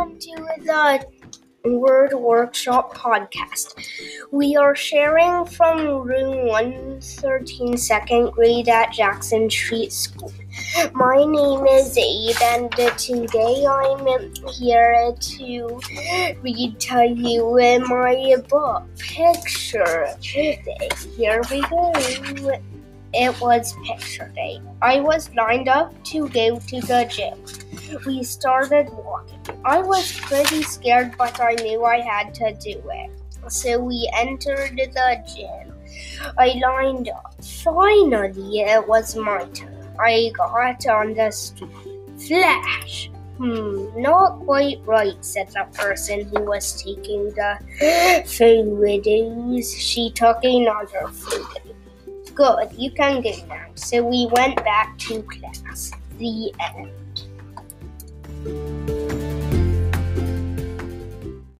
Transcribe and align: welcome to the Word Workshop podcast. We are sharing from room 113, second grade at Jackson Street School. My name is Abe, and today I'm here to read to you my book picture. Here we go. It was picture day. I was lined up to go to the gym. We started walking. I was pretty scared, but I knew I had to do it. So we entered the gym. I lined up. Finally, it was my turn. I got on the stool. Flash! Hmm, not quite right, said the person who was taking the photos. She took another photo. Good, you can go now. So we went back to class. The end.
welcome 0.00 0.18
to 0.18 0.34
the 0.64 1.04
Word 1.62 2.14
Workshop 2.14 2.96
podcast. 2.96 3.74
We 4.32 4.56
are 4.56 4.74
sharing 4.74 5.44
from 5.44 5.86
room 6.08 6.46
113, 6.46 7.76
second 7.76 8.30
grade 8.30 8.70
at 8.70 8.94
Jackson 8.94 9.50
Street 9.50 9.92
School. 9.92 10.32
My 10.94 11.16
name 11.16 11.66
is 11.66 11.98
Abe, 11.98 12.34
and 12.42 12.72
today 12.96 13.66
I'm 13.66 14.32
here 14.54 15.12
to 15.20 15.80
read 16.40 16.80
to 16.80 17.06
you 17.06 17.80
my 17.86 18.36
book 18.48 18.84
picture. 18.96 20.06
Here 20.22 21.42
we 21.50 21.60
go. 21.60 21.92
It 23.12 23.38
was 23.38 23.76
picture 23.86 24.32
day. 24.34 24.62
I 24.80 25.00
was 25.00 25.28
lined 25.34 25.68
up 25.68 25.92
to 26.04 26.26
go 26.30 26.58
to 26.58 26.80
the 26.80 27.06
gym. 27.10 27.69
We 28.06 28.22
started 28.22 28.88
walking. 28.90 29.40
I 29.64 29.80
was 29.80 30.12
pretty 30.20 30.62
scared, 30.62 31.14
but 31.18 31.40
I 31.40 31.54
knew 31.54 31.84
I 31.84 32.00
had 32.00 32.34
to 32.34 32.52
do 32.54 32.82
it. 32.92 33.10
So 33.48 33.78
we 33.80 34.10
entered 34.16 34.76
the 34.76 35.24
gym. 35.34 35.74
I 36.38 36.60
lined 36.62 37.08
up. 37.08 37.34
Finally, 37.42 38.60
it 38.60 38.86
was 38.86 39.16
my 39.16 39.44
turn. 39.46 39.76
I 39.98 40.30
got 40.36 40.86
on 40.86 41.14
the 41.14 41.30
stool. 41.30 41.68
Flash! 42.26 43.10
Hmm, 43.38 43.88
not 43.96 44.40
quite 44.40 44.80
right, 44.84 45.16
said 45.24 45.48
the 45.48 45.66
person 45.72 46.26
who 46.26 46.44
was 46.44 46.82
taking 46.82 47.30
the 47.30 47.58
photos. 48.26 49.74
She 49.74 50.10
took 50.10 50.44
another 50.44 51.08
photo. 51.08 51.72
Good, 52.34 52.72
you 52.76 52.90
can 52.90 53.22
go 53.22 53.32
now. 53.48 53.66
So 53.74 54.02
we 54.02 54.28
went 54.32 54.56
back 54.56 54.98
to 54.98 55.22
class. 55.22 55.90
The 56.18 56.52
end. 56.60 56.90